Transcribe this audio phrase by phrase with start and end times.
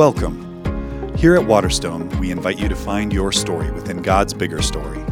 [0.00, 1.14] Welcome.
[1.18, 5.04] Here at Waterstone, we invite you to find your story within God's bigger story.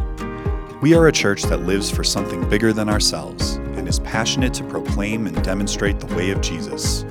[0.80, 4.64] We are a church that lives for something bigger than ourselves and is passionate to
[4.64, 7.04] proclaim and demonstrate the way of Jesus.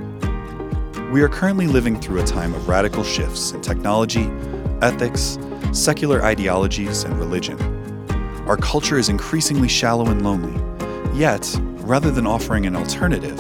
[1.11, 4.27] We are currently living through a time of radical shifts in technology,
[4.81, 5.37] ethics,
[5.71, 7.59] secular ideologies, and religion.
[8.47, 10.59] Our culture is increasingly shallow and lonely.
[11.15, 11.55] Yet,
[11.85, 13.37] rather than offering an alternative,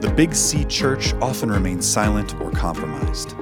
[0.00, 3.36] the Big C church often remains silent or compromised.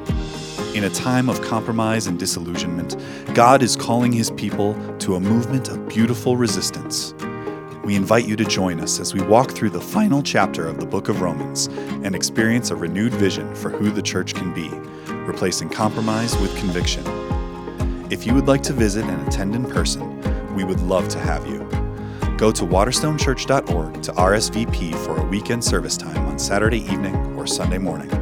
[0.75, 2.97] In a time of compromise and disillusionment,
[3.35, 7.13] God is calling his people to a movement of beautiful resistance.
[7.85, 10.87] We invite you to join us as we walk through the final chapter of the
[10.87, 11.67] book of Romans
[12.05, 14.71] and experience a renewed vision for who the church can be,
[15.27, 17.05] replacing compromise with conviction.
[18.11, 21.47] If you would like to visit and attend in person, we would love to have
[21.47, 21.59] you.
[22.39, 27.79] Go to waterstonechurch.org to RSVP for a weekend service time on Saturday evening or Sunday
[27.79, 28.22] morning.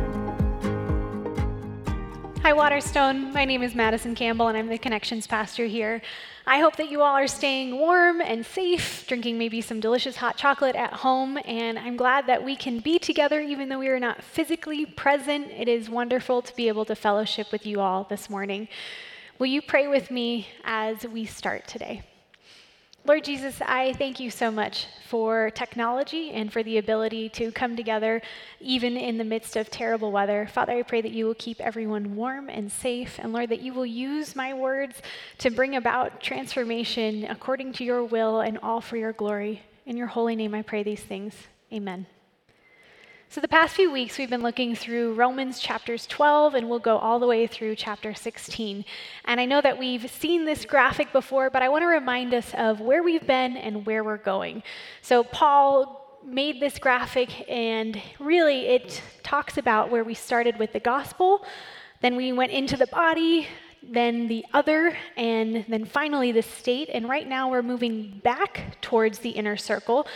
[2.42, 3.34] Hi, Waterstone.
[3.34, 6.00] My name is Madison Campbell, and I'm the Connections Pastor here.
[6.46, 10.38] I hope that you all are staying warm and safe, drinking maybe some delicious hot
[10.38, 14.00] chocolate at home, and I'm glad that we can be together even though we are
[14.00, 15.50] not physically present.
[15.50, 18.68] It is wonderful to be able to fellowship with you all this morning.
[19.38, 22.00] Will you pray with me as we start today?
[23.06, 27.74] Lord Jesus, I thank you so much for technology and for the ability to come
[27.74, 28.20] together
[28.60, 30.46] even in the midst of terrible weather.
[30.52, 33.72] Father, I pray that you will keep everyone warm and safe, and Lord, that you
[33.72, 35.00] will use my words
[35.38, 39.62] to bring about transformation according to your will and all for your glory.
[39.86, 41.34] In your holy name, I pray these things.
[41.72, 42.06] Amen.
[43.32, 46.98] So, the past few weeks, we've been looking through Romans chapters 12, and we'll go
[46.98, 48.84] all the way through chapter 16.
[49.24, 52.52] And I know that we've seen this graphic before, but I want to remind us
[52.58, 54.64] of where we've been and where we're going.
[55.00, 60.80] So, Paul made this graphic, and really it talks about where we started with the
[60.80, 61.44] gospel.
[62.00, 63.46] Then we went into the body,
[63.82, 66.90] then the other, and then finally the state.
[66.92, 70.06] And right now we're moving back towards the inner circle.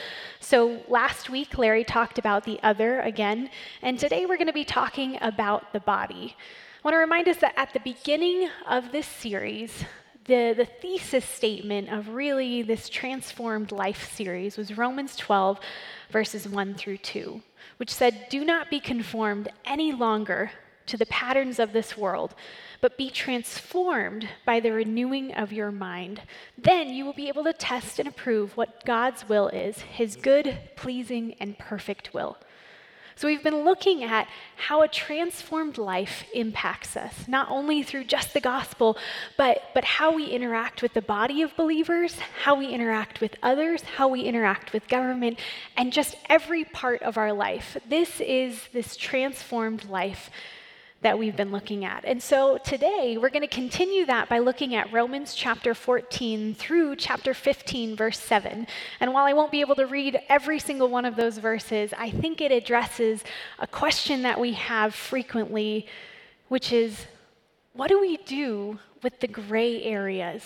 [0.40, 3.50] So last week, Larry talked about the other again,
[3.82, 6.36] and today we're going to be talking about the body.
[6.38, 9.84] I want to remind us that at the beginning of this series,
[10.26, 15.60] the, the thesis statement of really this transformed life series was Romans 12,
[16.10, 17.42] verses 1 through 2,
[17.76, 20.50] which said, Do not be conformed any longer
[20.86, 22.34] to the patterns of this world
[22.84, 26.20] but be transformed by the renewing of your mind.
[26.58, 30.58] Then you will be able to test and approve what God's will is, his good,
[30.76, 32.36] pleasing, and perfect will.
[33.16, 38.34] So, we've been looking at how a transformed life impacts us, not only through just
[38.34, 38.98] the gospel,
[39.38, 43.80] but, but how we interact with the body of believers, how we interact with others,
[43.82, 45.38] how we interact with government,
[45.78, 47.78] and just every part of our life.
[47.88, 50.28] This is this transformed life
[51.04, 52.02] that we've been looking at.
[52.06, 56.96] And so today we're going to continue that by looking at Romans chapter 14 through
[56.96, 58.66] chapter 15, verse 7.
[59.00, 62.10] And while I won't be able to read every single one of those verses, I
[62.10, 63.22] think it addresses
[63.58, 65.86] a question that we have frequently,
[66.48, 67.06] which is
[67.74, 70.42] what do we do with the gray areas?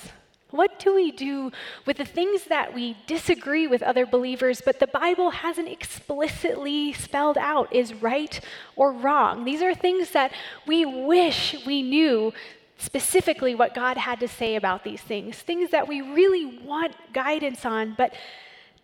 [0.51, 1.53] What do we do
[1.85, 7.37] with the things that we disagree with other believers, but the Bible hasn't explicitly spelled
[7.37, 8.41] out is right
[8.75, 9.45] or wrong?
[9.45, 10.33] These are things that
[10.67, 12.33] we wish we knew
[12.79, 17.67] specifically what God had to say about these things, things that we really want guidance
[17.67, 18.15] on, but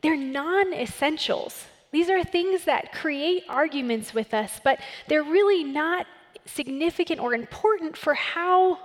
[0.02, 1.64] they're non essentials.
[1.92, 6.06] These are things that create arguments with us, but they're really not
[6.44, 8.80] significant or important for how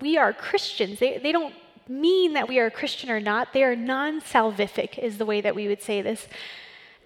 [0.00, 1.00] we are Christians.
[1.00, 1.54] They, they don't
[1.88, 3.52] mean that we are a Christian or not.
[3.52, 6.28] They are non salvific, is the way that we would say this.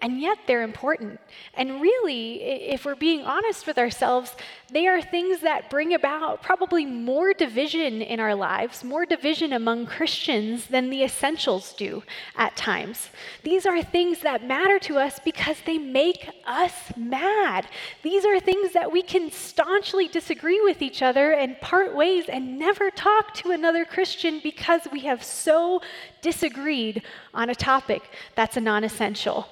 [0.02, 1.20] And yet they're important.
[1.54, 4.34] And really, if we're being honest with ourselves,
[4.68, 9.86] they are things that bring about probably more division in our lives, more division among
[9.86, 12.02] Christians than the essentials do
[12.36, 13.10] at times.
[13.44, 17.68] These are things that matter to us because they make us mad.
[18.02, 22.58] These are things that we can staunchly disagree with each other and part ways and
[22.58, 25.80] never talk to another Christian because we have so
[26.22, 28.02] disagreed on a topic
[28.34, 29.46] that's a non essential.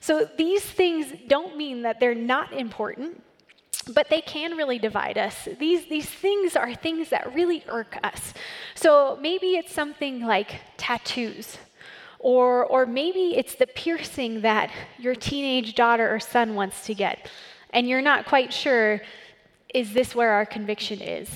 [0.00, 3.22] So these things don't mean that they're not important,
[3.92, 5.48] but they can really divide us.
[5.58, 8.34] These, these things are things that really irk us.
[8.74, 11.58] So maybe it's something like tattoos.
[12.18, 17.30] Or, or maybe it's the piercing that your teenage daughter or son wants to get,
[17.70, 19.02] and you're not quite sure
[19.74, 21.28] is this where our conviction is?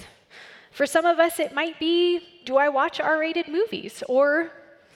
[0.71, 4.03] For some of us, it might be do I watch R rated movies?
[4.09, 4.51] Or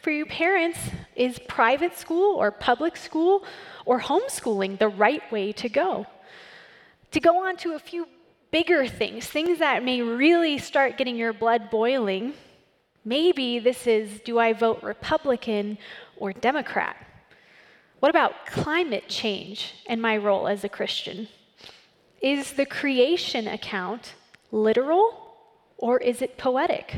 [0.05, 0.79] for your parents,
[1.17, 3.43] is private school or public school
[3.87, 6.06] or homeschooling the right way to go?
[7.12, 8.06] To go on to a few
[8.51, 12.35] bigger things, things that may really start getting your blood boiling,
[13.03, 15.79] maybe this is do I vote Republican
[16.19, 16.97] or Democrat?
[18.01, 21.29] What about climate change and my role as a Christian?
[22.21, 24.12] Is the creation account
[24.53, 25.35] literal
[25.79, 26.95] or is it poetic?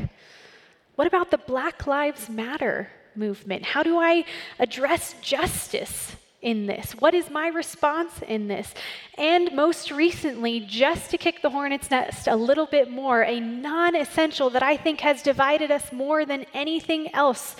[0.95, 3.65] What about the Black Lives Matter movement?
[3.65, 4.25] How do I
[4.59, 6.91] address justice in this?
[6.93, 8.73] What is my response in this?
[9.17, 13.95] And most recently, just to kick the hornet's nest a little bit more, a non
[13.95, 17.55] essential that I think has divided us more than anything else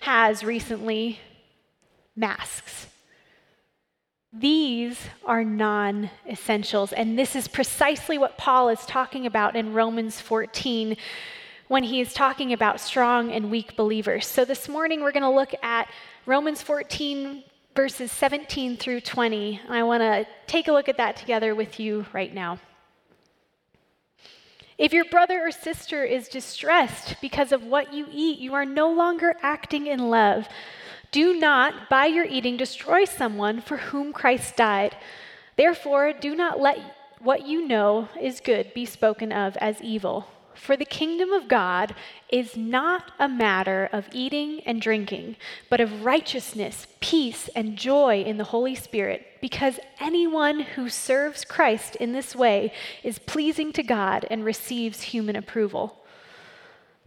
[0.00, 1.20] has recently
[2.14, 2.86] masks.
[4.32, 10.20] These are non essentials, and this is precisely what Paul is talking about in Romans
[10.20, 10.96] 14
[11.68, 14.26] when he is talking about strong and weak believers.
[14.26, 15.88] So this morning we're going to look at
[16.24, 17.42] Romans 14,
[17.74, 19.60] verses 17 through 20.
[19.68, 22.60] I want to take a look at that together with you right now.
[24.78, 28.92] If your brother or sister is distressed because of what you eat, you are no
[28.92, 30.46] longer acting in love.
[31.10, 34.96] Do not, by your eating, destroy someone for whom Christ died.
[35.56, 36.78] Therefore, do not let
[37.20, 40.28] what you know is good be spoken of as evil.
[40.56, 41.94] For the kingdom of God
[42.28, 45.36] is not a matter of eating and drinking,
[45.70, 51.94] but of righteousness, peace, and joy in the Holy Spirit, because anyone who serves Christ
[51.96, 52.72] in this way
[53.04, 56.04] is pleasing to God and receives human approval.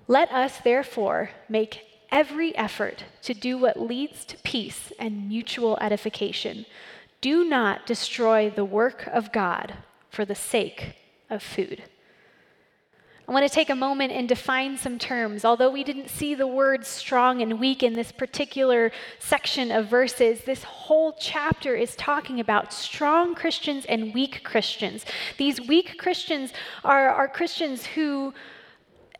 [0.07, 1.81] Let us, therefore, make
[2.11, 6.65] every effort to do what leads to peace and mutual edification.
[7.21, 9.73] Do not destroy the work of God
[10.09, 10.95] for the sake
[11.29, 11.83] of food.
[13.29, 15.45] I want to take a moment and define some terms.
[15.45, 20.41] Although we didn't see the words strong and weak in this particular section of verses,
[20.45, 25.05] this whole chapter is talking about strong Christians and weak Christians.
[25.37, 26.53] These weak Christians
[26.83, 28.33] are, are Christians who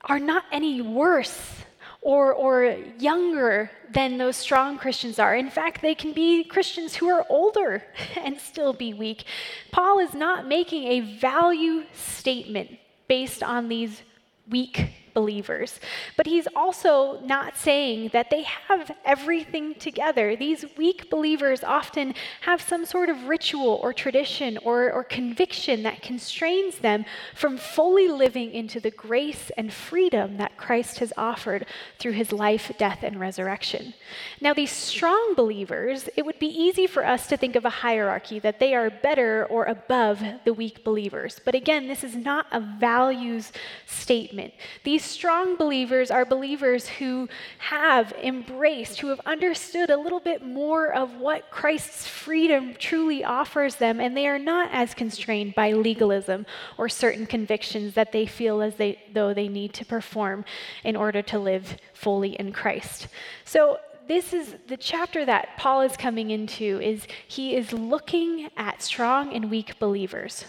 [0.06, 1.58] are not any worse
[2.02, 5.36] or, or younger than those strong Christians are.
[5.36, 7.84] In fact, they can be Christians who are older
[8.16, 9.26] and still be weak.
[9.72, 12.80] Paul is not making a value statement
[13.10, 14.02] based on these
[14.50, 15.82] weak believers.
[16.16, 20.38] But he's also not saying that they have everything together.
[20.38, 26.02] These weak believers often have some sort of ritual or tradition or, or conviction that
[26.02, 27.04] constrains them
[27.36, 31.66] from fully living into the grace and freedom that Christ has offered
[32.00, 33.94] through his life, death, and resurrection.
[34.40, 38.40] Now, these strong believers, it would be easy for us to think of a hierarchy
[38.40, 41.42] that they are better or above the weak believers.
[41.44, 43.52] But again, this is not a values
[43.86, 44.54] statement.
[44.86, 47.28] These strong believers are believers who
[47.58, 53.76] have embraced, who have understood a little bit more of what Christ's freedom truly offers
[53.76, 56.46] them, and they are not as constrained by legalism
[56.78, 60.46] or certain convictions that they feel as they, though they need to perform
[60.84, 63.08] in order to live fully in Christ.
[63.46, 68.82] So, this is the chapter that Paul is coming into is he is looking at
[68.82, 70.46] strong and weak believers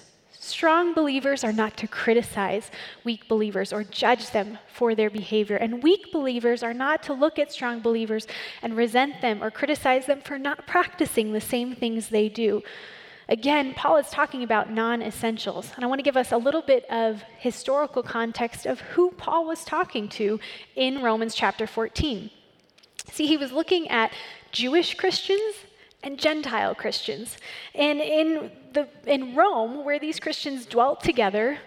[0.50, 2.72] Strong believers are not to criticize
[3.04, 5.54] weak believers or judge them for their behavior.
[5.54, 8.26] And weak believers are not to look at strong believers
[8.60, 12.64] and resent them or criticize them for not practicing the same things they do.
[13.28, 15.70] Again, Paul is talking about non essentials.
[15.76, 19.46] And I want to give us a little bit of historical context of who Paul
[19.46, 20.40] was talking to
[20.74, 22.28] in Romans chapter 14.
[23.12, 24.12] See, he was looking at
[24.50, 25.54] Jewish Christians
[26.02, 27.36] and Gentile Christians.
[27.74, 31.58] And in, the, in Rome, where these Christians dwelt together,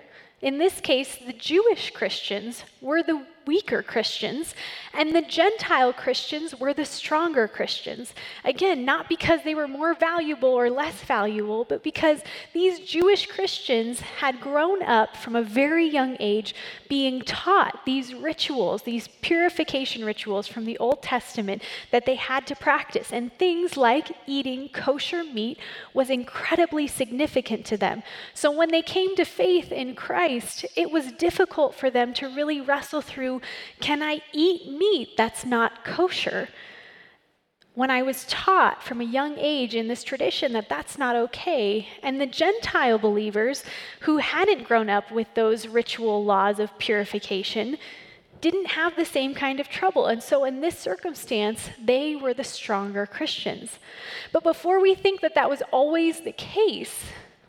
[0.41, 4.55] in this case, the Jewish Christians were the weaker Christians,
[4.93, 8.13] and the Gentile Christians were the stronger Christians.
[8.43, 12.21] Again, not because they were more valuable or less valuable, but because
[12.53, 16.53] these Jewish Christians had grown up from a very young age
[16.87, 22.55] being taught these rituals, these purification rituals from the Old Testament that they had to
[22.55, 23.11] practice.
[23.11, 25.57] And things like eating kosher meat
[25.93, 28.03] was incredibly significant to them.
[28.33, 32.61] So when they came to faith in Christ, it was difficult for them to really
[32.61, 33.32] wrestle through
[33.79, 36.49] can I eat meat that's not kosher?
[37.75, 41.87] When I was taught from a young age in this tradition that that's not okay,
[42.03, 43.63] and the Gentile believers
[44.01, 47.77] who hadn't grown up with those ritual laws of purification
[48.41, 50.07] didn't have the same kind of trouble.
[50.07, 53.79] And so, in this circumstance, they were the stronger Christians.
[54.33, 57.05] But before we think that that was always the case,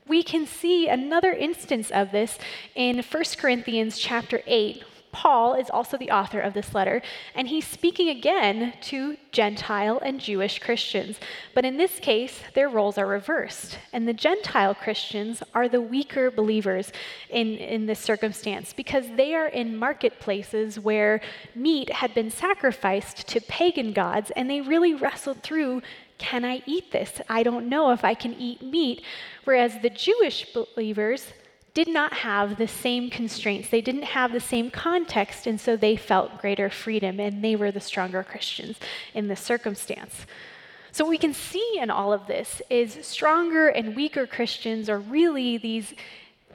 [0.07, 2.39] we can see another instance of this
[2.77, 4.85] in 1 Corinthians chapter 8,
[5.15, 7.01] Paul is also the author of this letter,
[7.37, 11.21] and he's speaking again to Gentile and Jewish Christians.
[11.55, 16.33] But in this case, their roles are reversed, and the Gentile Christians are the weaker
[16.33, 16.91] believers
[17.31, 21.21] in, in this circumstance because they are in marketplaces where
[21.55, 25.81] meat had been sacrificed to pagan gods, and they really wrestled through
[26.19, 27.21] can I eat this?
[27.29, 29.03] I don't know if I can eat meat.
[29.45, 31.27] Whereas the Jewish believers,
[31.75, 33.69] did not have the same constraints.
[33.69, 37.73] They didn't have the same context, and so they felt greater freedom, and they were
[37.73, 38.79] the stronger Christians
[39.13, 40.25] in this circumstance.
[40.93, 45.01] So, what we can see in all of this is stronger and weaker Christians are
[45.01, 45.93] really these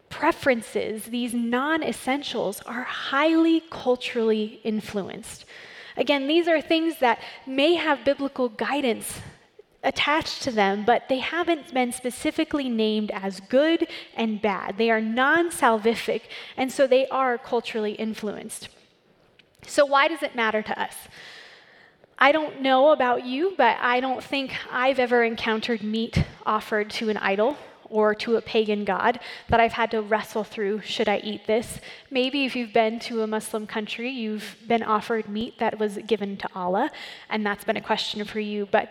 [0.09, 5.43] preferences, these non essentials, are highly culturally influenced.
[5.97, 9.19] Again, these are things that may have biblical guidance
[9.83, 14.77] attached to them, but they haven't been specifically named as good and bad.
[14.77, 16.23] They are non salvific,
[16.57, 18.69] and so they are culturally influenced.
[19.65, 20.95] So, why does it matter to us?
[22.17, 27.09] I don't know about you, but I don't think I've ever encountered meat offered to
[27.09, 27.57] an idol
[27.89, 31.79] or to a pagan god that I've had to wrestle through should I eat this.
[32.11, 36.37] Maybe if you've been to a Muslim country, you've been offered meat that was given
[36.37, 36.91] to Allah,
[37.29, 38.67] and that's been a question for you.
[38.69, 38.89] But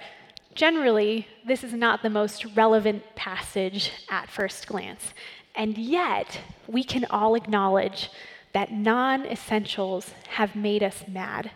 [0.58, 5.14] Generally, this is not the most relevant passage at first glance.
[5.54, 8.10] And yet, we can all acknowledge
[8.54, 11.52] that non essentials have made us mad.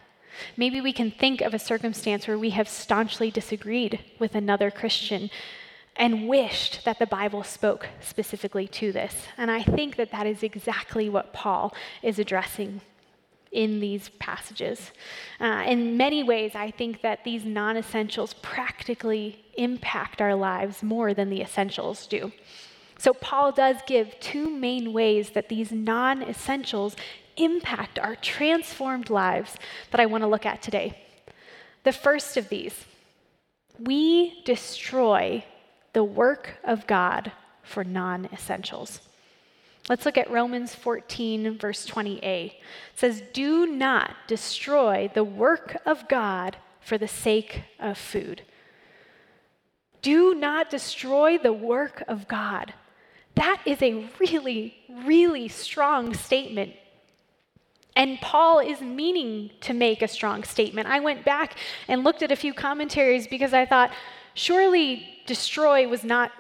[0.57, 5.31] Maybe we can think of a circumstance where we have staunchly disagreed with another Christian
[5.97, 9.27] and wished that the Bible spoke specifically to this.
[9.37, 12.83] And I think that that is exactly what Paul is addressing
[13.53, 14.93] in these passages.
[15.39, 21.15] Uh, in many ways, I think that these non essentials practically impact our lives more
[21.15, 22.33] than the essentials do.
[22.99, 26.97] So, Paul does give two main ways that these non essentials
[27.37, 29.57] impact our transformed lives
[29.91, 30.99] that I want to look at today.
[31.85, 32.85] The first of these,
[33.79, 35.45] we destroy
[35.93, 37.33] the work of God
[37.63, 39.01] for non essentials.
[39.89, 42.47] Let's look at Romans 14, verse 20a.
[42.47, 42.53] It
[42.95, 48.43] says, Do not destroy the work of God for the sake of food.
[50.01, 52.75] Do not destroy the work of God.
[53.35, 54.75] That is a really,
[55.05, 56.75] really strong statement.
[57.95, 60.89] And Paul is meaning to make a strong statement.
[60.89, 61.57] I went back
[61.89, 63.93] and looked at a few commentaries because I thought,
[64.35, 66.33] surely destroy was not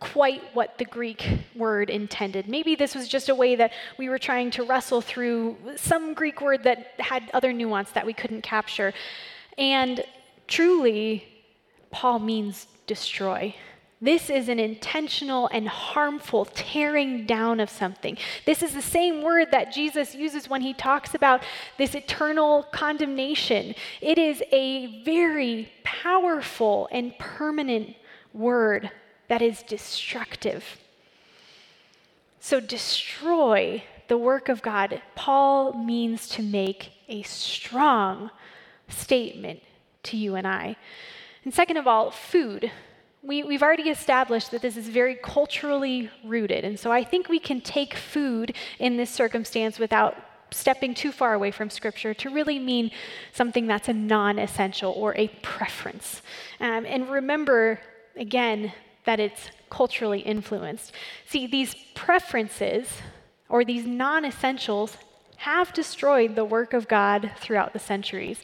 [0.00, 2.48] quite what the Greek word intended.
[2.48, 6.40] Maybe this was just a way that we were trying to wrestle through some Greek
[6.40, 8.92] word that had other nuance that we couldn't capture.
[9.58, 10.02] And
[10.48, 11.24] truly,
[11.90, 13.54] Paul means destroy.
[14.02, 18.16] This is an intentional and harmful tearing down of something.
[18.46, 21.42] This is the same word that Jesus uses when he talks about
[21.76, 23.74] this eternal condemnation.
[24.00, 27.94] It is a very powerful and permanent
[28.32, 28.90] word
[29.30, 30.64] that is destructive.
[32.40, 35.00] So, destroy the work of God.
[35.14, 38.30] Paul means to make a strong
[38.88, 39.60] statement
[40.02, 40.74] to you and I.
[41.44, 42.72] And second of all, food.
[43.22, 46.64] We, we've already established that this is very culturally rooted.
[46.64, 50.16] And so I think we can take food in this circumstance without
[50.50, 52.90] stepping too far away from Scripture to really mean
[53.32, 56.20] something that's a non essential or a preference.
[56.58, 57.78] Um, and remember,
[58.16, 58.72] again,
[59.04, 60.92] that it's culturally influenced.
[61.26, 62.88] See, these preferences
[63.48, 64.96] or these non essentials
[65.36, 68.40] have destroyed the work of God throughout the centuries.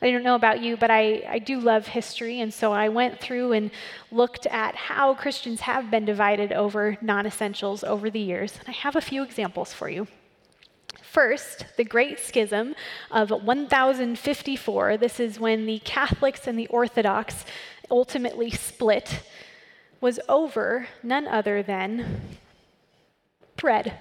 [0.00, 3.18] I don't know about you, but I, I do love history, and so I went
[3.18, 3.70] through and
[4.12, 8.58] looked at how Christians have been divided over non essentials over the years.
[8.58, 10.06] And I have a few examples for you.
[11.02, 12.74] First, the Great Schism
[13.10, 14.98] of 1054.
[14.98, 17.46] This is when the Catholics and the Orthodox
[17.90, 19.22] ultimately split
[20.00, 22.20] was over none other than
[23.56, 23.98] bread.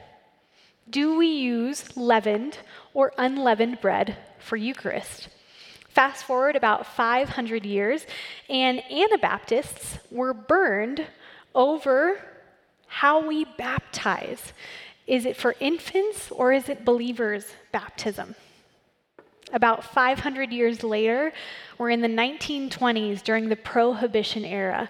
[0.89, 2.59] Do we use leavened
[2.93, 5.29] or unleavened bread for Eucharist?
[5.89, 8.05] Fast forward about 500 years,
[8.49, 11.07] and Anabaptists were burned
[11.55, 12.19] over
[12.87, 14.53] how we baptize.
[15.07, 18.35] Is it for infants or is it believers' baptism?
[19.53, 21.31] About 500 years later,
[21.77, 24.89] we're in the 1920s during the Prohibition era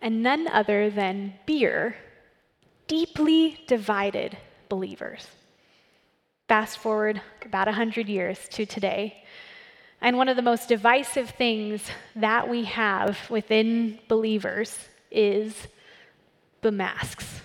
[0.00, 1.96] and none other than beer
[2.86, 4.36] deeply divided
[4.68, 5.26] believers.
[6.48, 9.22] Fast forward about 100 years to today.
[10.00, 11.82] And one of the most divisive things
[12.16, 14.78] that we have within believers
[15.10, 15.66] is
[16.62, 17.40] the masks.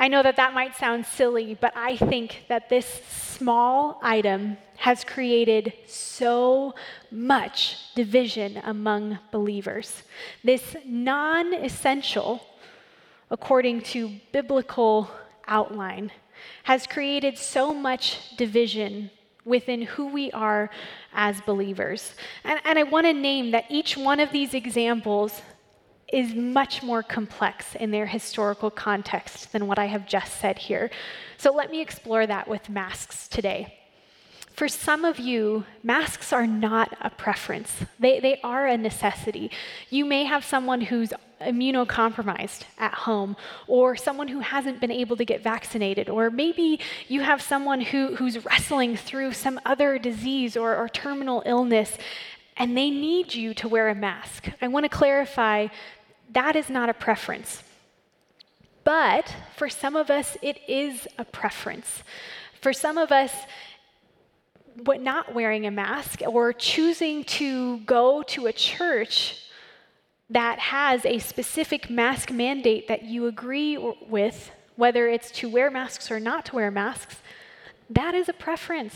[0.00, 5.04] I know that that might sound silly, but I think that this small item has
[5.04, 6.74] created so
[7.10, 10.02] much division among believers.
[10.42, 12.40] This non essential,
[13.30, 15.10] according to biblical
[15.46, 16.10] outline,
[16.62, 19.10] has created so much division
[19.44, 20.70] within who we are
[21.12, 22.14] as believers.
[22.42, 25.42] And, and I want to name that each one of these examples
[26.12, 30.90] is much more complex in their historical context than what I have just said here.
[31.36, 33.76] So let me explore that with masks today.
[34.52, 39.50] For some of you, masks are not a preference, they, they are a necessity.
[39.88, 43.36] You may have someone who's immunocompromised at home,
[43.66, 48.16] or someone who hasn't been able to get vaccinated, or maybe you have someone who,
[48.16, 51.96] who's wrestling through some other disease or, or terminal illness,
[52.58, 54.50] and they need you to wear a mask.
[54.60, 55.68] I want to clarify
[56.32, 57.62] that is not a preference.
[58.84, 62.02] But for some of us, it is a preference.
[62.60, 63.32] For some of us,
[64.84, 69.44] what not wearing a mask or choosing to go to a church
[70.30, 76.10] that has a specific mask mandate that you agree with, whether it's to wear masks
[76.10, 77.16] or not to wear masks,
[77.90, 78.94] that is a preference.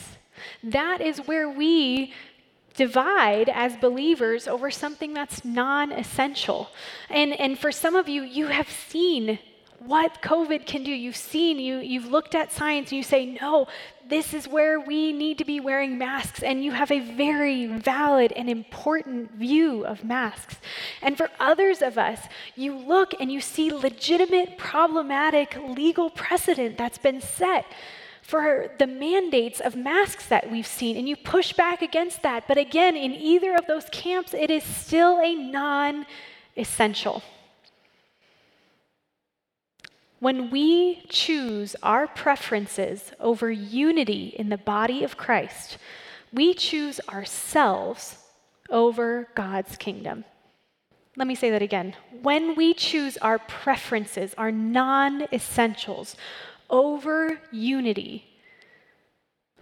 [0.62, 2.12] That is where we
[2.74, 6.70] divide as believers over something that's non essential.
[7.08, 9.38] And, and for some of you, you have seen
[9.78, 10.90] what COVID can do.
[10.90, 13.68] You've seen, you, you've looked at science, and you say, no,
[14.08, 16.42] this is where we need to be wearing masks.
[16.42, 20.56] And you have a very valid and important view of masks.
[21.02, 22.20] And for others of us,
[22.56, 27.66] you look and you see legitimate, problematic legal precedent that's been set
[28.24, 32.48] for the mandates of masks that we've seen, and you push back against that.
[32.48, 36.06] But again, in either of those camps, it is still a non
[36.56, 37.22] essential.
[40.20, 45.76] When we choose our preferences over unity in the body of Christ,
[46.32, 48.16] we choose ourselves
[48.70, 50.24] over God's kingdom.
[51.14, 51.94] Let me say that again.
[52.22, 56.16] When we choose our preferences, our non essentials,
[56.74, 58.24] over unity.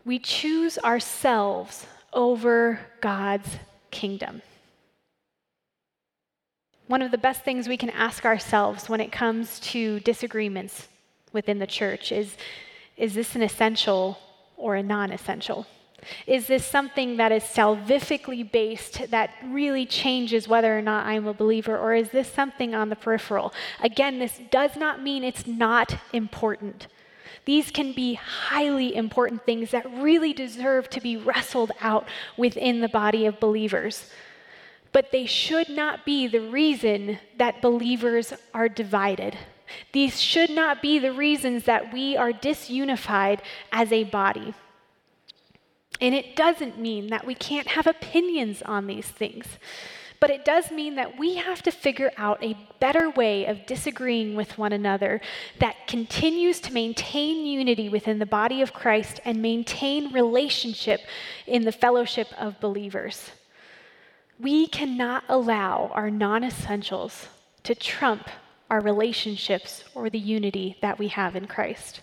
[0.02, 3.58] We choose ourselves over God's
[3.90, 4.40] kingdom.
[6.86, 10.88] One of the best things we can ask ourselves when it comes to disagreements
[11.34, 12.34] within the church is
[12.96, 14.18] is this an essential
[14.56, 15.66] or a non essential?
[16.26, 21.34] Is this something that is salvifically based that really changes whether or not I'm a
[21.34, 23.52] believer, or is this something on the peripheral?
[23.82, 26.86] Again, this does not mean it's not important.
[27.44, 32.88] These can be highly important things that really deserve to be wrestled out within the
[32.88, 34.10] body of believers.
[34.92, 39.38] But they should not be the reason that believers are divided.
[39.92, 43.40] These should not be the reasons that we are disunified
[43.70, 44.54] as a body.
[46.00, 49.46] And it doesn't mean that we can't have opinions on these things.
[50.22, 54.36] But it does mean that we have to figure out a better way of disagreeing
[54.36, 55.20] with one another
[55.58, 61.00] that continues to maintain unity within the body of Christ and maintain relationship
[61.44, 63.32] in the fellowship of believers.
[64.38, 67.26] We cannot allow our non essentials
[67.64, 68.28] to trump
[68.70, 72.00] our relationships or the unity that we have in Christ.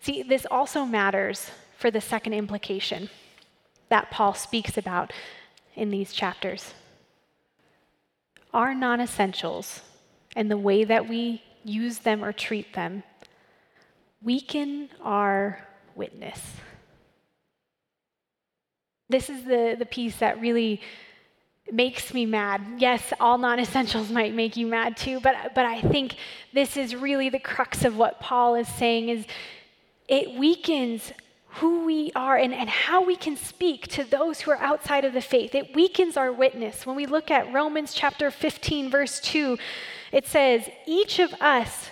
[0.00, 3.10] See, this also matters for the second implication
[3.90, 5.12] that Paul speaks about
[5.78, 6.74] in these chapters.
[8.52, 9.80] Our non essentials
[10.36, 13.02] and the way that we use them or treat them
[14.22, 15.60] weaken our
[15.94, 16.40] witness.
[19.08, 20.80] This is the, the piece that really
[21.70, 22.62] makes me mad.
[22.78, 26.16] Yes, all non essentials might make you mad too, but, but I think
[26.52, 29.26] this is really the crux of what Paul is saying is
[30.08, 31.12] it weakens
[31.48, 35.12] who we are and, and how we can speak to those who are outside of
[35.12, 35.54] the faith.
[35.54, 36.86] It weakens our witness.
[36.86, 39.58] When we look at Romans chapter 15, verse 2,
[40.12, 41.90] it says, Each of us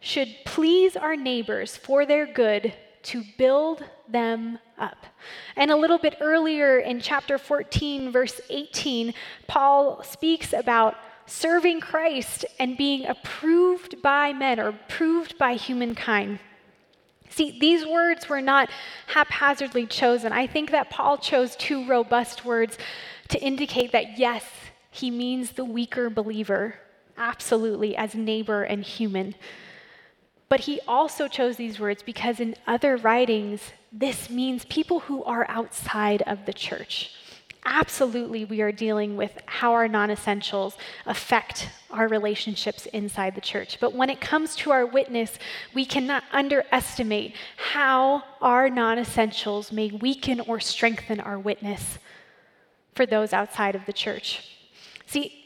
[0.00, 5.06] should please our neighbors for their good to build them up.
[5.56, 9.14] And a little bit earlier in chapter 14, verse 18,
[9.46, 16.38] Paul speaks about serving Christ and being approved by men or approved by humankind.
[17.38, 18.68] See, these words were not
[19.06, 20.32] haphazardly chosen.
[20.32, 22.76] I think that Paul chose two robust words
[23.28, 24.44] to indicate that, yes,
[24.90, 26.74] he means the weaker believer,
[27.16, 29.36] absolutely, as neighbor and human.
[30.48, 33.60] But he also chose these words because in other writings,
[33.92, 37.12] this means people who are outside of the church,
[37.68, 40.76] absolutely we are dealing with how our non essentials
[41.06, 43.78] affect our relationships inside the church.
[43.80, 45.38] But when it comes to our witness,
[45.74, 51.98] we cannot underestimate how our non essentials may weaken or strengthen our witness
[52.94, 54.56] for those outside of the church.
[55.06, 55.44] See,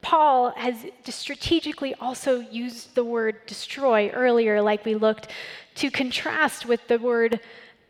[0.00, 5.28] Paul has strategically also used the word destroy earlier, like we looked,
[5.76, 7.40] to contrast with the word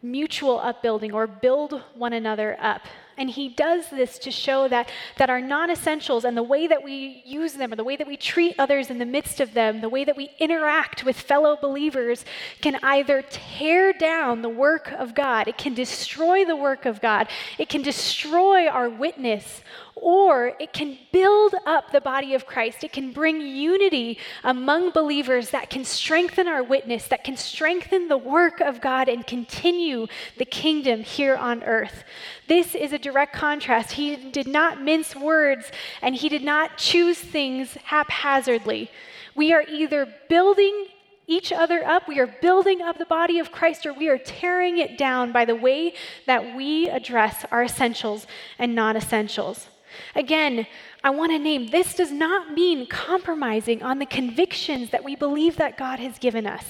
[0.02, 2.82] mutual upbuilding or build one another up.
[3.18, 6.84] And he does this to show that, that our non essentials and the way that
[6.84, 9.80] we use them, or the way that we treat others in the midst of them,
[9.80, 12.24] the way that we interact with fellow believers
[12.60, 17.28] can either tear down the work of God, it can destroy the work of God,
[17.58, 19.62] it can destroy our witness,
[20.02, 22.84] or it can build up the body of Christ.
[22.84, 28.18] It can bring unity among believers that can strengthen our witness, that can strengthen the
[28.18, 30.06] work of God and continue
[30.36, 32.04] the kingdom here on earth.
[32.46, 33.92] This is a direct contrast.
[33.92, 35.70] He did not mince words
[36.02, 38.90] and he did not choose things haphazardly.
[39.34, 40.86] We are either building
[41.28, 44.78] each other up, we are building up the body of Christ, or we are tearing
[44.78, 45.92] it down by the way
[46.26, 48.26] that we address our essentials
[48.58, 49.68] and non essentials.
[50.14, 50.66] Again,
[51.02, 55.56] I want to name this does not mean compromising on the convictions that we believe
[55.56, 56.64] that God has given us.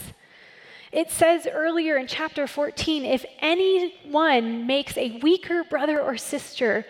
[0.90, 6.86] It says earlier in chapter 14 if anyone makes a weaker brother or sister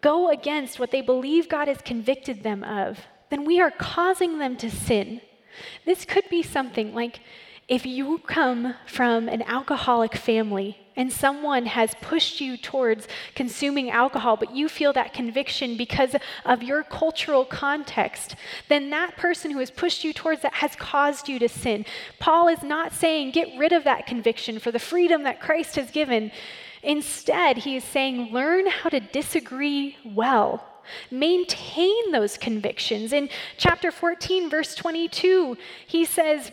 [0.00, 2.98] go against what they believe God has convicted them of,
[3.30, 5.20] then we are causing them to sin.
[5.84, 7.20] This could be something like
[7.68, 13.06] if you come from an alcoholic family and someone has pushed you towards
[13.36, 18.34] consuming alcohol, but you feel that conviction because of your cultural context,
[18.68, 21.86] then that person who has pushed you towards that has caused you to sin.
[22.18, 25.92] Paul is not saying get rid of that conviction for the freedom that Christ has
[25.92, 26.32] given.
[26.82, 30.64] Instead, he is saying learn how to disagree well.
[31.12, 33.12] Maintain those convictions.
[33.12, 35.56] In chapter 14, verse 22,
[35.86, 36.50] he says,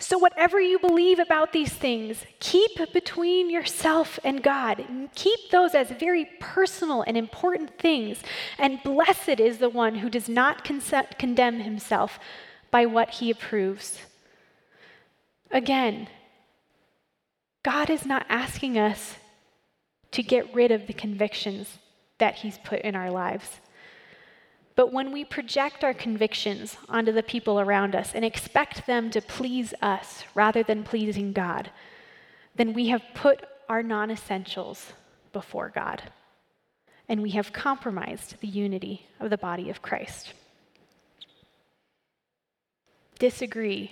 [0.00, 4.84] so, whatever you believe about these things, keep between yourself and God.
[5.14, 8.18] Keep those as very personal and important things.
[8.58, 10.64] And blessed is the one who does not
[11.18, 12.18] condemn himself
[12.70, 14.00] by what he approves.
[15.50, 16.08] Again,
[17.62, 19.16] God is not asking us
[20.12, 21.78] to get rid of the convictions
[22.18, 23.60] that he's put in our lives.
[24.78, 29.20] But when we project our convictions onto the people around us and expect them to
[29.20, 31.72] please us rather than pleasing God,
[32.54, 34.92] then we have put our non essentials
[35.32, 36.12] before God.
[37.08, 40.32] And we have compromised the unity of the body of Christ.
[43.18, 43.90] Disagree,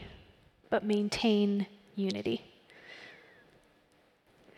[0.71, 2.45] but maintain unity.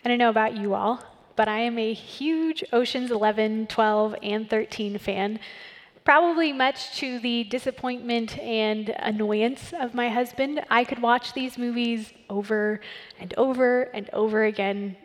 [0.04, 1.02] I don't know about you all,
[1.36, 5.40] but I am a huge Oceans 11, 12, and 13 fan
[6.08, 12.14] probably much to the disappointment and annoyance of my husband, I could watch these movies
[12.30, 12.80] over
[13.20, 14.96] and over and over again,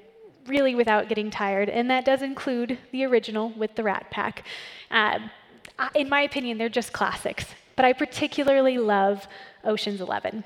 [0.48, 1.68] really without getting tired.
[1.68, 4.46] And that does include the original with the Rat Pack.
[4.92, 5.20] Uh,
[5.94, 7.48] in my opinion, they're just classics.
[7.76, 9.28] But I particularly love
[9.66, 10.46] Ocean's Eleven.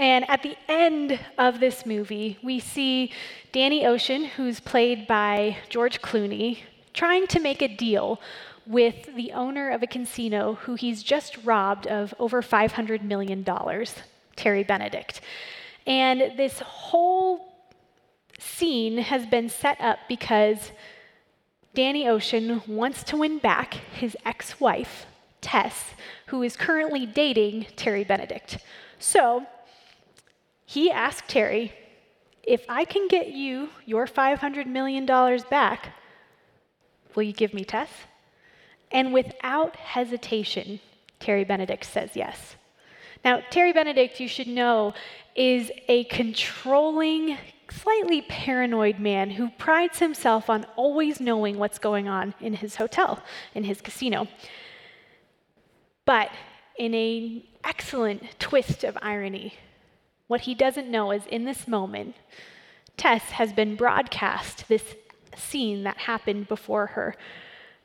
[0.00, 3.12] And at the end of this movie, we see
[3.52, 6.58] Danny Ocean, who's played by George Clooney,
[6.92, 8.20] trying to make a deal
[8.66, 13.44] with the owner of a casino who he's just robbed of over $500 million,
[14.36, 15.20] Terry Benedict.
[15.86, 17.52] And this whole
[18.38, 20.72] scene has been set up because
[21.74, 25.06] Danny Ocean wants to win back his ex wife,
[25.40, 25.90] Tess,
[26.26, 28.58] who is currently dating Terry Benedict.
[28.98, 29.46] So
[30.64, 31.72] he asked Terry,
[32.42, 35.94] if I can get you your $500 million back,
[37.14, 37.88] will you give me Tess?
[38.92, 40.80] And without hesitation,
[41.18, 42.56] Terry Benedict says yes.
[43.24, 44.94] Now, Terry Benedict, you should know,
[45.34, 47.38] is a controlling,
[47.70, 53.22] slightly paranoid man who prides himself on always knowing what's going on in his hotel,
[53.54, 54.28] in his casino.
[56.04, 56.30] But
[56.76, 59.54] in an excellent twist of irony,
[60.26, 62.16] what he doesn't know is in this moment,
[62.96, 64.94] Tess has been broadcast this
[65.36, 67.14] scene that happened before her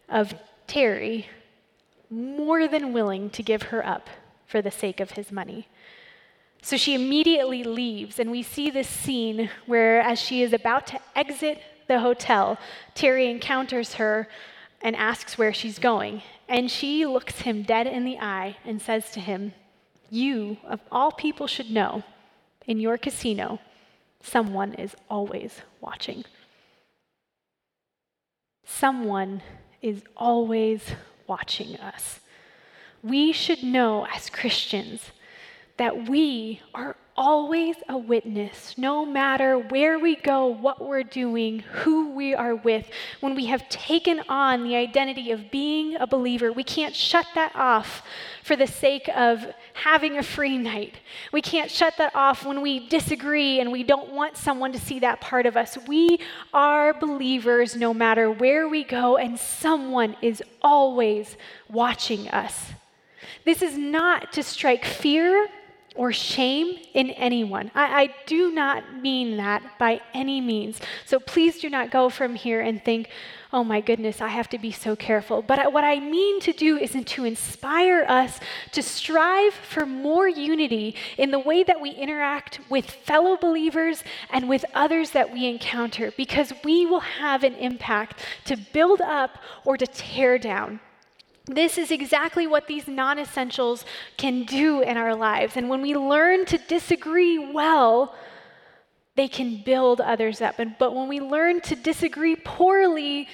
[0.09, 0.33] of
[0.67, 1.27] Terry
[2.09, 4.09] more than willing to give her up
[4.45, 5.67] for the sake of his money.
[6.61, 10.99] So she immediately leaves, and we see this scene where, as she is about to
[11.15, 12.57] exit the hotel,
[12.93, 14.27] Terry encounters her
[14.81, 16.21] and asks where she's going.
[16.47, 19.53] And she looks him dead in the eye and says to him,
[20.09, 22.03] You, of all people, should know
[22.65, 23.59] in your casino,
[24.21, 26.25] someone is always watching.
[28.65, 29.41] Someone
[29.81, 30.91] is always
[31.27, 32.19] watching us.
[33.03, 35.11] We should know as Christians
[35.77, 42.11] that we are always a witness, no matter where we go, what we're doing, who
[42.11, 42.87] we are with.
[43.21, 47.55] When we have taken on the identity of being a believer, we can't shut that
[47.55, 48.03] off
[48.43, 50.95] for the sake of having a free night.
[51.33, 54.99] We can't shut that off when we disagree and we don't want someone to see
[54.99, 55.77] that part of us.
[55.87, 56.19] We
[56.53, 61.35] are believers no matter where we go, and someone is always
[61.67, 62.67] watching us.
[63.43, 65.47] This is not to strike fear
[65.97, 67.71] or shame in anyone.
[67.73, 70.79] I, I, do not mean that by any means.
[71.05, 73.09] So please do not go from here and think,
[73.51, 75.41] oh my goodness, I have to be so careful.
[75.41, 78.39] But what I mean to do is to inspire us
[78.73, 84.47] to strive for more unity in the way that we interact with fellow believers and
[84.47, 89.77] with others that we encounter, because we will have an impact to build up or
[89.77, 90.79] to tear down.
[91.47, 93.85] This is exactly what these non essentials
[94.17, 95.55] can do in our lives.
[95.55, 98.13] And when we learn to disagree well,
[99.15, 100.55] they can build others up.
[100.57, 103.27] But when we learn to disagree poorly,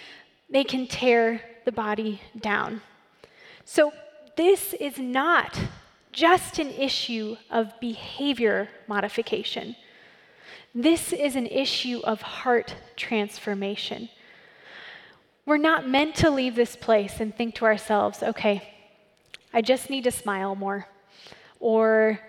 [0.49, 2.82] they can tear the body down.
[3.65, 3.91] So,
[4.36, 5.60] this is not
[6.12, 9.76] just an issue of behavior modification.
[10.73, 14.10] This is an issue of heart transformation.
[15.45, 18.63] We're not meant to leave this place and think to ourselves, okay,
[19.53, 20.88] I just need to smile more.
[21.60, 22.19] Or,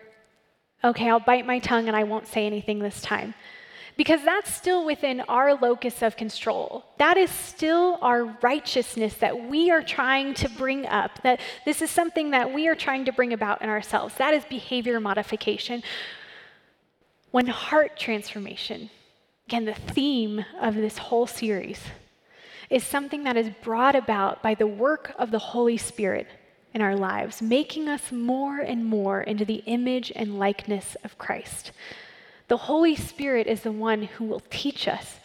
[0.83, 3.35] okay, I'll bite my tongue and I won't say anything this time.
[3.97, 6.85] Because that's still within our locus of control.
[6.99, 11.23] That is still our righteousness that we are trying to bring up.
[11.23, 14.17] That this is something that we are trying to bring about in ourselves.
[14.17, 15.85] That is behavior modification.
[17.31, 18.91] When heart transformation,
[19.47, 21.81] again, the theme of this whole series,
[22.75, 26.27] is something that is brought about by the work of the Holy Spirit
[26.73, 31.71] in our lives, making us more and more into the image and likeness of Christ.
[32.49, 35.21] The Holy Spirit is the one who will teach us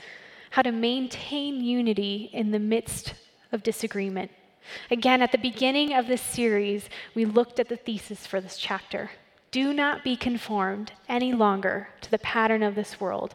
[0.52, 3.16] how to maintain unity in the midst
[3.52, 4.30] of disagreement.
[4.92, 9.10] Again, at the beginning of this series, we looked at the thesis for this chapter.
[9.50, 13.34] Do not be conformed any longer to the pattern of this world,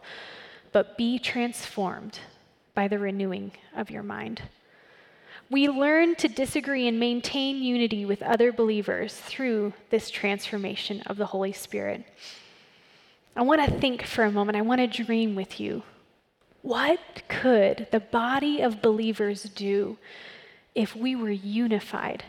[0.70, 2.20] but be transformed
[2.74, 4.42] by the renewing of your mind.
[5.50, 11.26] We learn to disagree and maintain unity with other believers through this transformation of the
[11.26, 12.04] Holy Spirit.
[13.36, 15.82] I want to think for a moment, I want to dream with you.
[16.62, 19.98] What could the body of believers do
[20.74, 22.24] if we were unified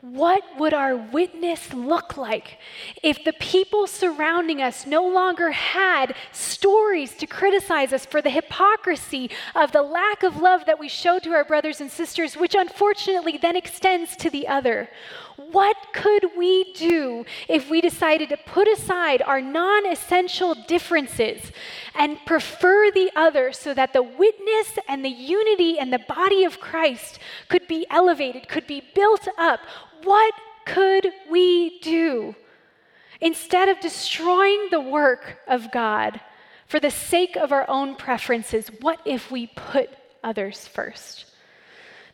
[0.00, 2.58] what would our witness look like
[3.02, 9.28] if the people surrounding us no longer had stories to criticize us for the hypocrisy
[9.56, 13.38] of the lack of love that we show to our brothers and sisters, which unfortunately
[13.42, 14.88] then extends to the other?
[15.50, 21.52] What could we do if we decided to put aside our non essential differences
[21.94, 26.58] and prefer the other so that the witness and the unity and the body of
[26.58, 29.60] Christ could be elevated, could be built up?
[30.02, 30.34] What
[30.66, 32.34] could we do?
[33.20, 36.20] Instead of destroying the work of God
[36.66, 39.90] for the sake of our own preferences, what if we put
[40.22, 41.24] others first?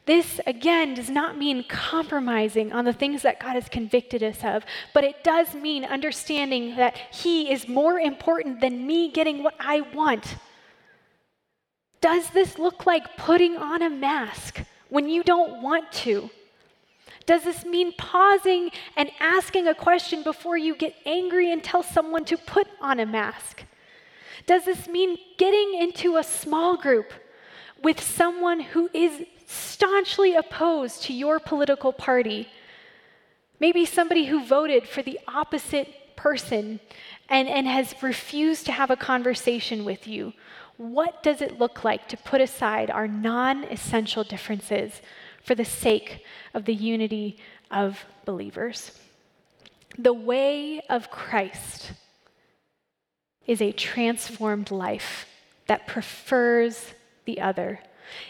[0.07, 4.65] This, again, does not mean compromising on the things that God has convicted us of,
[4.93, 9.81] but it does mean understanding that He is more important than me getting what I
[9.81, 10.37] want.
[12.03, 16.29] Does this look like putting on a mask when you don't want to?
[17.27, 22.25] Does this mean pausing and asking a question before you get angry and tell someone
[22.27, 23.65] to put on a mask?
[24.47, 27.13] Does this mean getting into a small group
[27.83, 32.49] with someone who is staunchly opposed to your political party?
[33.59, 36.81] Maybe somebody who voted for the opposite person
[37.29, 40.35] and, and has refused to have a conversation with you.
[40.77, 45.01] What does it look like to put aside our non essential differences
[45.45, 47.39] for the sake of the unity
[47.71, 48.99] of believers.
[49.97, 51.93] The way of Christ
[53.47, 55.27] is a transformed life
[55.67, 56.95] that prefers
[57.27, 57.81] the other.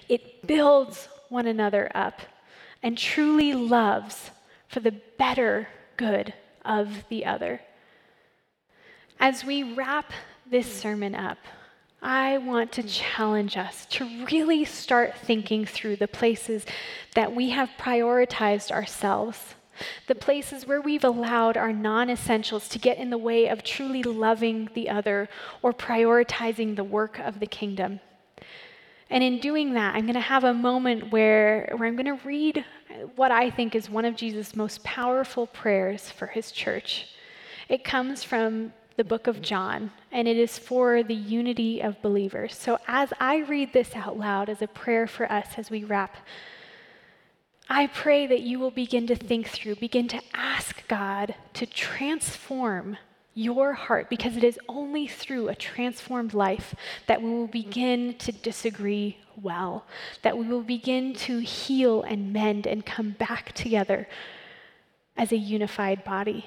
[0.09, 2.20] It builds one another up
[2.83, 4.31] and truly loves
[4.68, 7.61] for the better good of the other.
[9.18, 10.12] As we wrap
[10.50, 11.38] this sermon up,
[12.05, 16.67] I want to challenge us to really start thinking through the places
[17.14, 19.55] that we have prioritized ourselves,
[20.07, 24.03] the places where we've allowed our non essentials to get in the way of truly
[24.03, 25.31] loving the other
[25.62, 28.01] or prioritizing the work of the kingdom.
[29.09, 32.23] And in doing that, I'm going to have a moment where, where I'm going to
[32.27, 32.67] read
[33.17, 37.07] what I think is one of Jesus' most powerful prayers for his church.
[37.71, 42.57] It comes from the book of John, and it is for the unity of believers.
[42.57, 46.17] So as I read this out loud as a prayer for us as we wrap,
[47.69, 52.99] I pray that you will begin to think through, begin to ask God to transform
[53.37, 56.73] your heart, because it is only through a transformed life
[57.09, 59.85] that we will begin to disagree well,
[60.23, 64.07] that we will begin to heal and mend and come back together
[65.17, 66.47] as a unified body.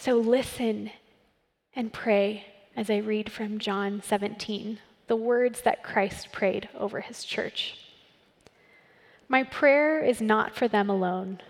[0.00, 0.92] So listen
[1.74, 7.24] and pray as I read from John 17, the words that Christ prayed over his
[7.24, 7.76] church.
[9.28, 11.40] My prayer is not for them alone.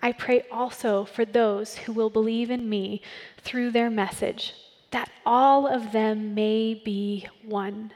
[0.00, 3.02] I pray also for those who will believe in me
[3.42, 4.54] through their message,
[4.92, 7.92] that all of them may be one.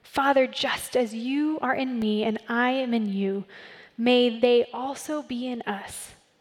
[0.00, 3.46] Father, just as you are in me and I am in you,
[3.98, 6.12] may they also be in us,